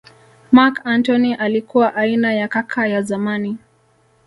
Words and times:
Marc 0.51 0.81
Antony 0.85 1.33
alikuwa 1.35 1.95
aina 1.95 2.33
ya 2.33 2.47
kaka 2.47 2.87
ya 2.87 3.01
zamani 3.01 3.57